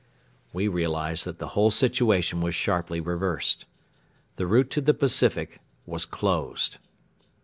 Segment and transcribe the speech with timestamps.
[0.51, 3.67] We realized that the whole situation was sharply reversed.
[4.35, 6.79] The route to the Pacific was closed.